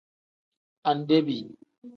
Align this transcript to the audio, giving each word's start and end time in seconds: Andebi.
Andebi. 0.89 1.39